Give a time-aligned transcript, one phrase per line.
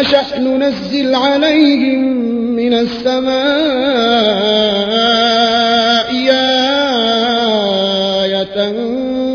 [0.00, 2.04] نشأ ننزل عليهم
[2.56, 3.36] من السماء
[8.24, 8.72] آية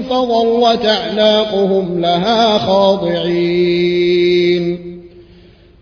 [0.10, 3.82] فظلت أعناقهم لها خاضعين.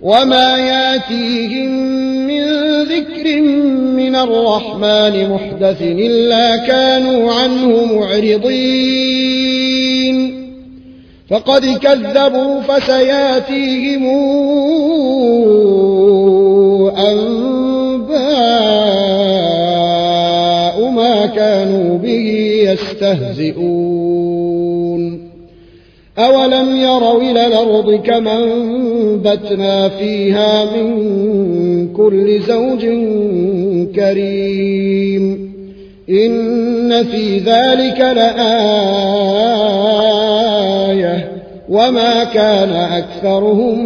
[0.02, 1.70] وما ياتيهم
[2.27, 2.44] من
[2.84, 3.41] ذكر
[3.95, 9.38] من الرحمن محدث إلا كانوا عنه معرضين.
[11.29, 14.05] فقد كذبوا فسياتيهم
[16.97, 18.09] أنباء
[20.89, 23.69] ما كانوا به يستهزئون.
[26.17, 32.86] أولم يروا إلى الأرض كما انبتنا فيها من كل زوج
[33.95, 35.49] كريم.
[36.09, 39.39] إن في ذلك لآية
[41.70, 43.80] وما كان أكثرهم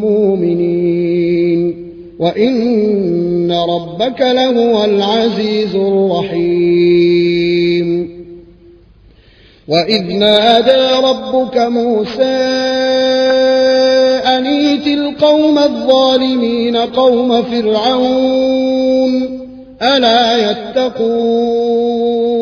[0.00, 1.82] مؤمنين
[2.18, 7.02] وإن ربك لهو العزيز الرحيم
[9.68, 12.22] وإذ نادى ربك موسى
[14.38, 19.12] أنيت القوم الظالمين قوم فرعون
[19.82, 22.41] ألا يتقون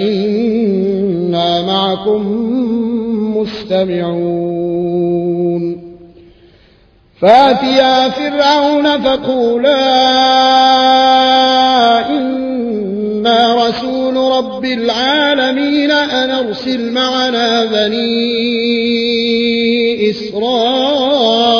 [0.00, 2.22] إنا معكم
[3.36, 4.70] مستمعون
[7.20, 9.80] فاتيا فرعون فقولا
[12.10, 18.50] إنا رسول رب العالمين أن أرسل معنا بني
[20.10, 21.59] إسرائيل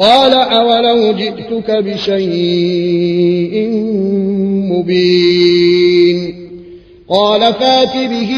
[0.00, 3.68] قال أولو جئتك بشيء
[4.72, 6.34] مبين
[7.08, 8.30] قال فات به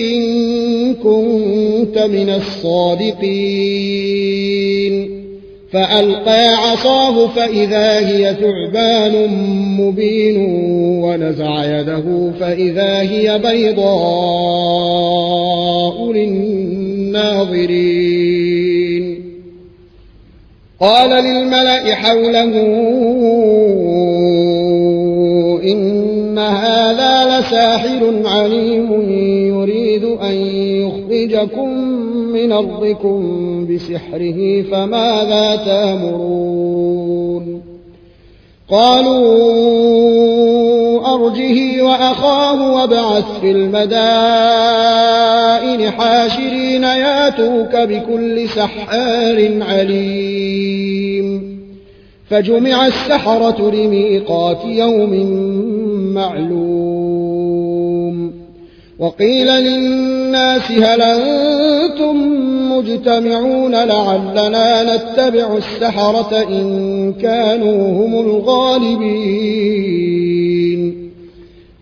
[0.00, 3.64] إن كنت من الصادقين
[5.72, 9.28] فألقى عصاه فإذا هي ثعبان
[9.80, 10.36] مبين
[11.04, 13.94] ونزع يده فإذا هي بيضاء
[16.12, 17.74] للناظرين
[20.84, 22.54] قال للملأ حوله
[25.64, 29.10] إن هذا لساحر عليم
[29.48, 30.34] يريد أن
[30.84, 31.68] يخرجكم
[32.32, 33.18] من أرضكم
[33.66, 37.62] بسحره فماذا تأمرون؟
[38.68, 40.73] قالوا
[41.14, 43.84] أرجه وأخاه وابعث في المدائن
[45.90, 51.54] حاشرين ياتوك بكل سحار عليم.
[52.30, 55.12] فجمع السحرة لميقات يوم
[56.14, 57.24] معلوم.
[58.98, 62.16] وقيل للناس هل أنتم
[62.72, 69.64] مجتمعون لعلنا نتبع السحرة إن كانوا هم الغالبين.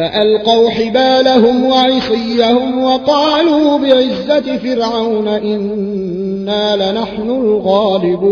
[0.00, 8.30] فألقوا حبالهم وعصيهم وقالوا بعزة فرعون إنا لنحن الغالبون.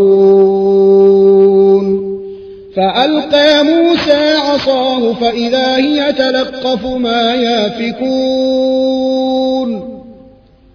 [2.77, 8.09] فألقى موسى عصاه فإذا هي تلقف ما يافكون.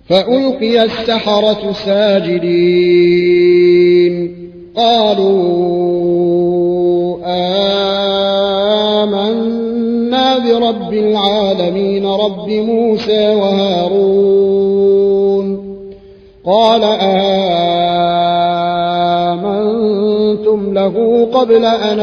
[0.09, 2.53] فألقي السحرة ساجدين.
[4.75, 5.53] قالوا
[7.25, 7.82] آمنا
[10.63, 14.83] برب العالمين رب موسى وهارون
[16.45, 16.83] قال
[19.33, 21.99] آمنتم له قبل أن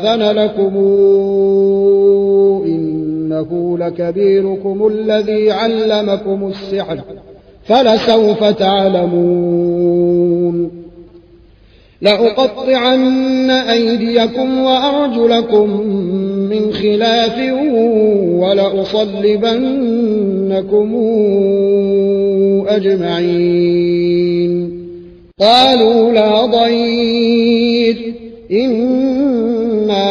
[0.00, 0.76] آذن لكم
[2.66, 7.00] إنه لكبيركم الذي علمكم السحر
[7.64, 10.04] فلسوف تعلمون
[12.04, 15.80] لأقطعن أيديكم وأرجلكم
[16.54, 17.38] من خلاف
[18.38, 19.56] ولأصلبنكم
[22.68, 24.04] أجمعين.
[25.40, 28.14] قالوا لا ضير.
[28.52, 30.04] إنا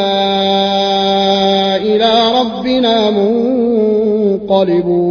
[1.78, 5.04] إلى ربنا منقلبون.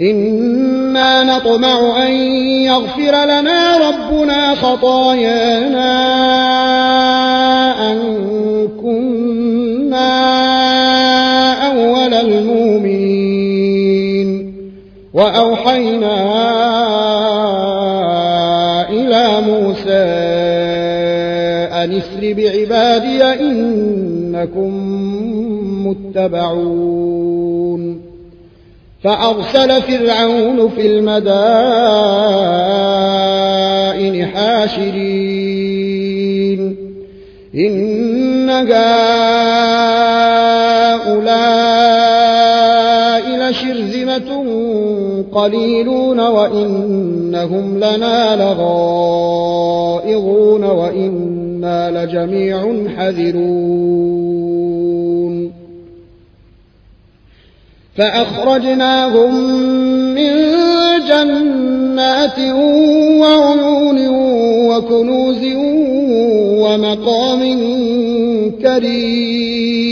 [0.00, 5.94] إنا نطمع أن يغفر لنا ربنا خطايانا
[7.92, 8.23] أن
[15.14, 16.16] وأوحينا
[18.90, 20.04] إلى موسى
[21.72, 24.72] أن اسر بعبادي إنكم
[25.86, 28.00] متبعون.
[29.04, 31.46] فأرسل فرعون في المدائن
[34.26, 35.54] حاشرين.
[37.54, 38.74] إن هؤلاء
[43.50, 43.93] لشرذمة
[45.22, 48.64] قليلون وإنهم لنا لغائظون
[50.64, 54.34] وإنا لجميع حذرون.
[57.96, 59.34] فأخرجناهم
[60.14, 60.30] من
[61.08, 62.38] جنات
[63.20, 64.08] وعيون
[64.68, 65.44] وكنوز
[66.64, 67.42] ومقام
[68.62, 69.84] كريم.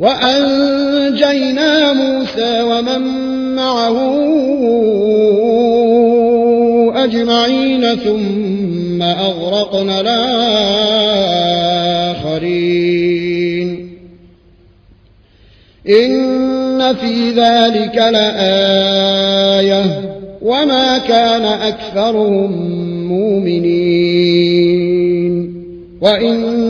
[0.00, 3.00] وأنجينا موسى ومن
[3.56, 3.98] معه
[7.04, 10.20] أجمعين ثم أغرقنا الآخرين.
[15.88, 19.84] إن في ذلك لآية
[20.42, 22.52] وما كان أكثرهم
[23.08, 24.70] مؤمنين.
[26.00, 26.69] وإن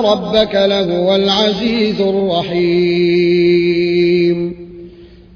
[0.00, 3.26] ربك لهو العزيز الرحيم.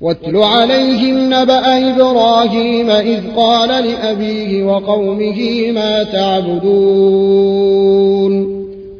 [0.00, 7.50] واتل عليهم نبأ إبراهيم إذ قال لأبيه وقومه ما تعبدون.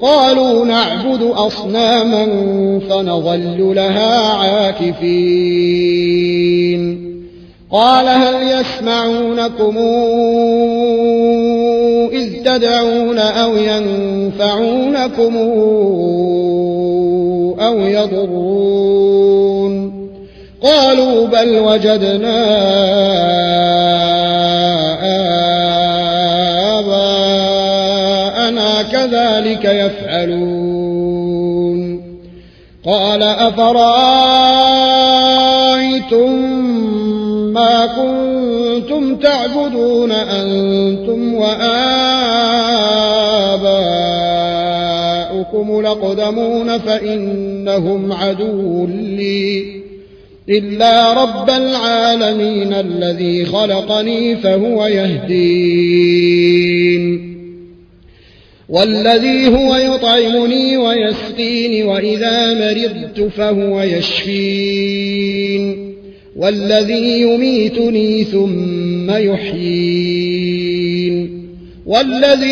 [0.03, 2.27] قالوا نعبد أصناما
[2.91, 5.21] فنظل لها عاكفين.
[7.73, 9.79] قال هل يسمعونكم
[12.13, 15.37] إذ تدعون أو ينفعونكم
[17.61, 19.71] أو يضرون؟
[20.63, 22.47] قالوا بل وجدنا
[26.79, 30.91] آباءنا كذلك يفعلون.
[32.87, 34.21] قال أفرأيتم
[37.87, 41.71] كنتم تعبدون أنتم وآباؤكم
[45.83, 49.81] لقدمون فإنهم عدو لي
[50.49, 56.31] إلا رب العالمين الذي خلقني فهو يهدين
[58.69, 65.11] والذي هو يطعمني ويسقيني وإذا مرضت فهو يشفين
[66.41, 70.71] والذي يميتني ثم يحيين
[71.87, 72.51] والذي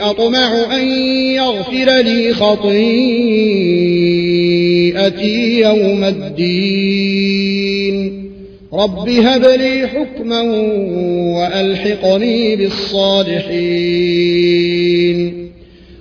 [0.00, 0.88] أطمع أن
[1.34, 2.80] يغفر لي خطيئتي
[5.60, 7.50] يوم الدين
[8.72, 10.40] رب هب لي حكما
[11.36, 13.80] وألحقني بالصالحين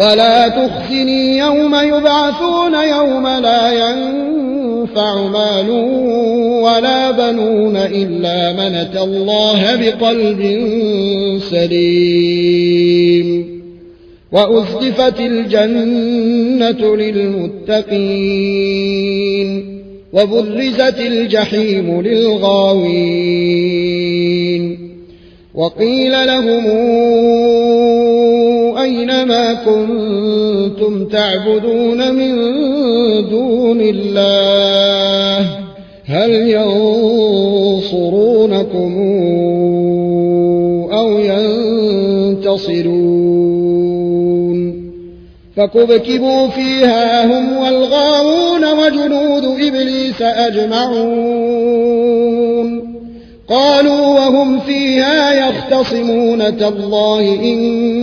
[0.00, 5.70] ولا تخزني يوم يبعثون يوم لا ينفع مال
[6.62, 10.40] ولا بنون إلا من أتى الله بقلب
[11.50, 12.80] سليم
[14.32, 18.20] وأزلفت الجنة للمتقين
[20.12, 23.50] وبرزت الجحيم للغاوين
[25.54, 26.66] وقيل لهم
[28.82, 32.34] أين ما كنتم تعبدون من
[33.30, 35.46] دون الله؟
[36.04, 37.90] هل ينصرونكم
[40.92, 41.18] أو
[42.38, 43.00] ينتصرون؟
[45.56, 51.60] فكبكبوا فيها هم والغاوون وجنود إبليس أجمعون.
[53.50, 57.99] قالوا وهم فيها يختصمون تالله إن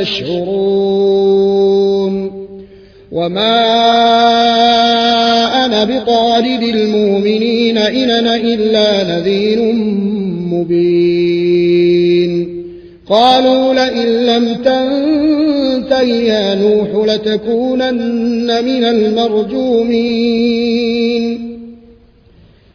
[0.00, 1.54] تشعرون.
[3.12, 3.64] وما
[5.64, 9.72] أنا بطارد المؤمنين إن أنا إلا نذير
[10.52, 11.44] مبين.
[13.10, 20.73] قالوا لئن لم تنته يا نوح لتكونن من المرجومين.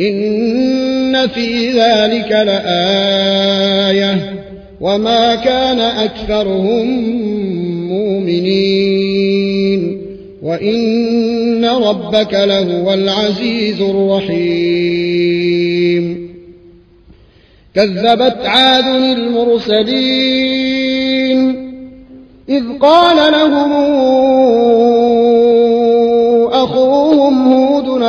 [0.00, 4.18] إن في ذلك لآية
[4.80, 6.86] وما كان أكثرهم
[7.88, 9.24] مؤمنين
[10.42, 15.14] وإن ربك لهو العزيز الرحيم.
[17.74, 18.86] كذبت عاد
[19.18, 20.54] المرسلين
[22.48, 23.72] إذ قال لهم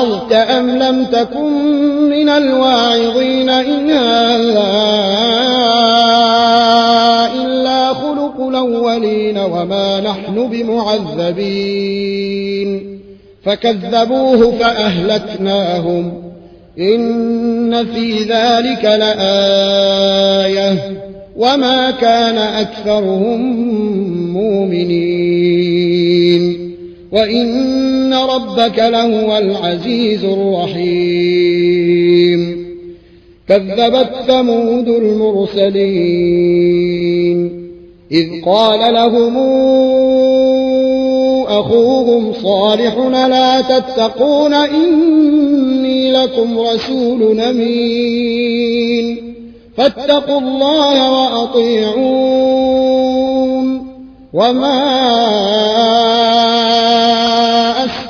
[0.00, 1.52] أوعظت أم لم تكن
[2.10, 4.70] من الواعظين إن هذا
[7.44, 11.80] إلا خلق الأولين وما نحن بمعذبين.
[13.44, 16.12] فكذبوه فأهلكناهم.
[16.78, 20.74] إن في ذلك لآية.
[21.36, 23.40] وما كان أكثرهم
[24.32, 25.90] مؤمنين.
[27.12, 31.80] وإن ربك لهو العزيز الرحيم
[33.48, 36.40] كذبت ثمود المرسلين
[38.12, 39.36] إذ قال لهم
[41.48, 49.16] أخوهم صالح لا تتقون إني لكم رسول أمين
[49.76, 52.50] فاتقوا الله وأطيعون
[54.32, 56.19] وما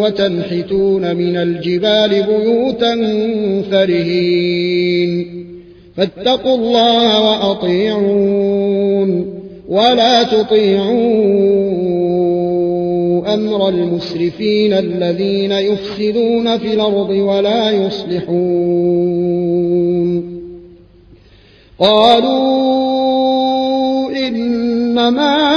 [0.00, 2.94] وتنحتون من الجبال بيوتا
[3.70, 5.26] فرهين.
[5.96, 9.40] فاتقوا الله وأطيعون.
[9.68, 11.40] ولا تطيعوا
[13.34, 19.10] أمر المسرفين الذين يفسدون في الأرض ولا يصلحون.
[21.78, 22.70] قالوا
[24.28, 25.50] إنما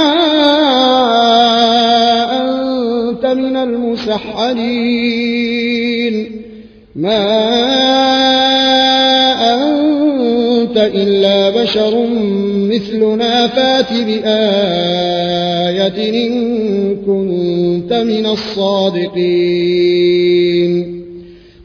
[4.06, 5.64] من المسحرين
[6.94, 7.24] ما
[9.54, 12.06] أنت إلا بشر
[12.72, 14.26] مثلنا فات بآية
[16.26, 19.24] إن كنت من الصادقين.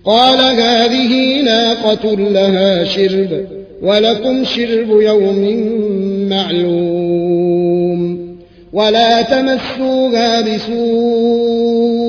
[0.06, 3.46] قال هذه ناقة لها شرب
[3.82, 5.70] ولكم شرب يوم
[6.30, 8.30] معلوم.
[8.74, 12.09] ولا تمسوها بسوء.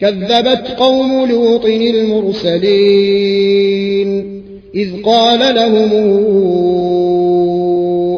[0.00, 3.18] كذبت قوم لوط المرسلين
[4.74, 5.92] إذ قال لهم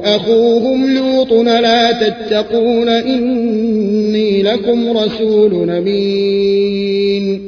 [0.05, 7.41] أخوهم لوط لا تتقون إني لكم رسول نبين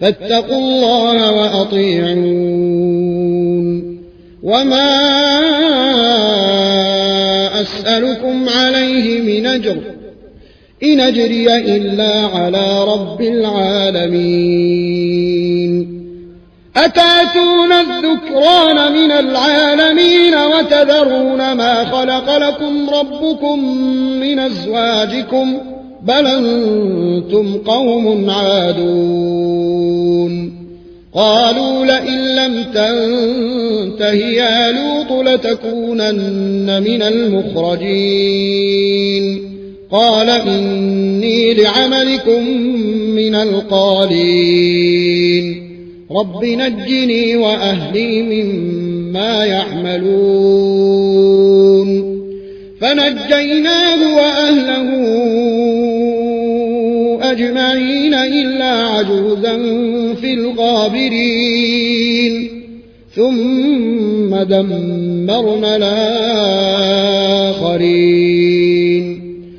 [0.00, 2.78] فاتقوا الله وأطيعون
[4.42, 4.98] وما
[7.60, 9.76] أسألكم عليه من أجر
[10.82, 14.68] إن أجري إلا على رب العالمين.
[16.76, 23.64] أتأتون الذكران من العالمين وتذرون ما خلق لكم ربكم
[24.20, 25.58] من أزواجكم
[26.02, 29.78] بل أنتم قوم عادون.
[31.14, 38.18] قالوا لئن لم تنته يا لوط لتكونن من المخرجين.
[39.92, 42.48] قال إني لعملكم
[43.14, 44.88] من القالين.
[46.10, 50.08] رب نجني وأهلي مما يعملون.
[52.80, 54.88] فنجيناه وأهله
[57.22, 59.56] أجمعين إلا عجوزا
[60.20, 62.48] في الغابرين.
[63.16, 68.67] ثم دمرنا الآخرين.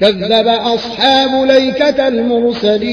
[0.00, 2.90] كذب أصحاب ليكة المرسلين.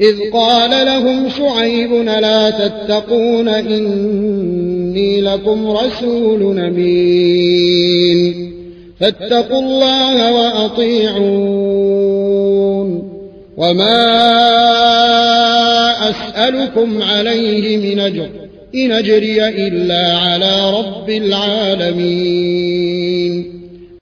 [0.00, 8.52] إذ قال لهم شعيب لا تتقون؟ إني لكم رسول نبين
[9.00, 11.86] فاتقوا الله وأطيعون.
[13.56, 14.26] وما
[16.10, 18.28] أسألكم عليه من أجر
[18.74, 22.76] إن أجري إلا على رب العالمين.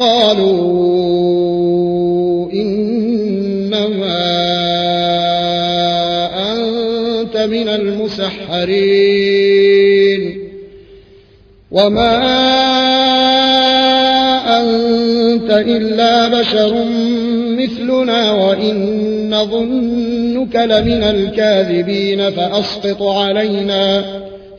[0.00, 0.60] قالوا
[2.52, 4.20] إنما
[6.52, 9.10] أنت من المسحرين
[11.70, 12.16] وما
[14.60, 16.84] أنت إلا بشر
[17.58, 24.04] مثلنا وإن نظنك لمن الكاذبين فأسقط علينا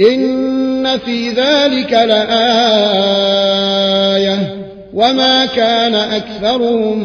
[0.00, 2.28] إن في ذلك لآية
[4.94, 6.98] وما كان أكثرهم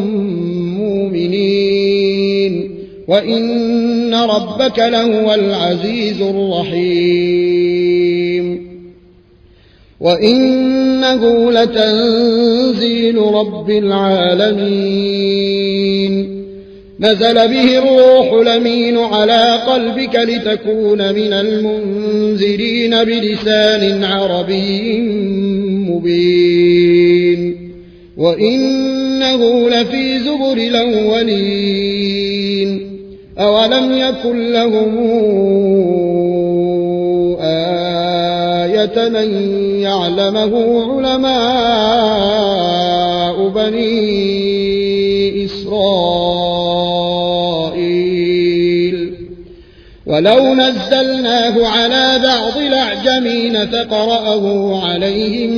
[0.78, 2.74] مؤمنين
[3.08, 7.74] وإن ربك لهو العزيز الرحيم
[10.00, 15.53] وإنه لتنزيل رب العالمين
[17.00, 25.02] نزل به الروح لمين على قلبك لتكون من المنذرين بلسان عربي
[25.90, 27.56] مبين.
[28.18, 32.04] وإنه لفي زبر الأولين.
[33.40, 34.98] أولم يكن لهم
[37.42, 39.30] آية من
[39.80, 41.44] يعلمه علماء
[43.48, 44.53] بني
[50.14, 54.46] ولو نزلناه على بعض الأعجمين فقرأه
[54.86, 55.50] عليهم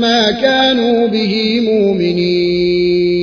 [0.00, 3.14] ما كانوا به مؤمنين.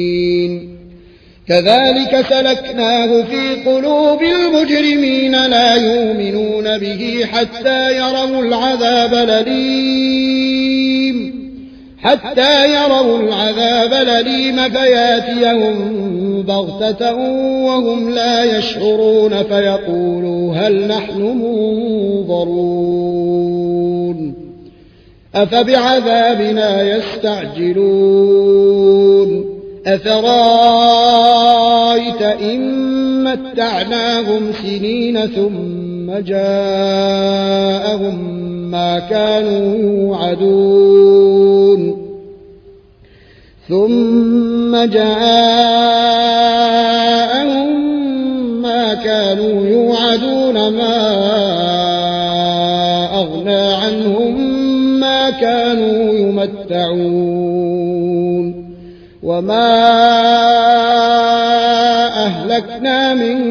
[1.48, 10.51] كذلك سلكناه في قلوب المجرمين لا يؤمنون به حتى يروا العذاب الأليم
[12.04, 15.76] حتى يروا العذاب الأليم فياتيهم
[16.42, 17.16] بغتة
[17.66, 22.82] وهم لا يشعرون فيقولوا هل نحن منظرون
[25.36, 28.32] أفبعذابنا يستعجلون
[29.88, 30.22] أفرأيت
[32.22, 32.92] إن
[33.24, 37.22] متعناهم سنين ثم جاءهم
[38.72, 41.82] ما كانوا يوعدون.
[43.70, 45.12] ثم جاءهم
[48.62, 50.98] ما كانوا يوعدون ما
[53.22, 54.42] أغنى عنهم
[55.00, 57.42] ما كانوا يمتعون.
[59.24, 59.72] وما
[62.26, 63.51] أهلكنا من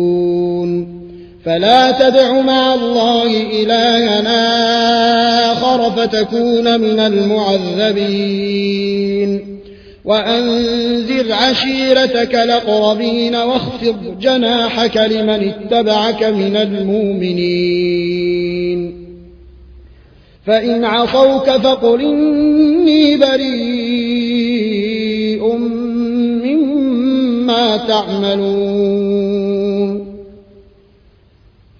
[1.45, 3.27] فلا تدع مع الله
[3.63, 4.41] إلهنا
[5.51, 8.41] آخر فتكون من المعذبين.
[10.05, 18.11] وأنذر عشيرتك الأقربين واخفض جناحك لمن اتبعك من المؤمنين.
[20.47, 24.51] فإن عصوك فقل إني بريء
[26.43, 29.10] مما تعملون.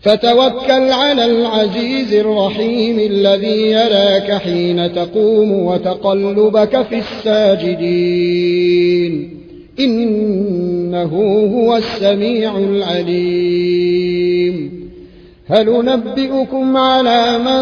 [0.01, 8.21] فتوكل على العزيز الرحيم الذي يراك حين تقوم وتقلبك في الساجدين.
[9.79, 11.13] إنه
[11.53, 13.71] هو السميع العليم.
[15.47, 17.61] هل ننبئكم على من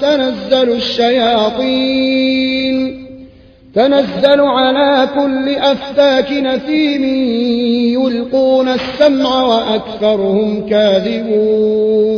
[0.00, 2.20] تنزل الشياطين؟
[3.74, 7.04] تنزل على كل أفاك نثيم
[7.94, 12.10] يلقون السمع وأكثرهم كاذبون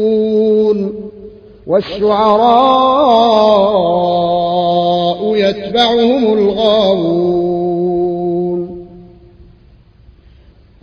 [1.67, 3.13] والشعراء
[5.37, 7.43] يتبعهم الغاوون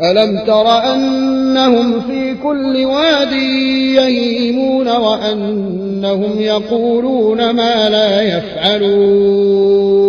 [0.02, 3.32] ألم تر أنهم في كل واد
[3.96, 10.09] يهيمون وأنهم يقولون ما لا يفعلون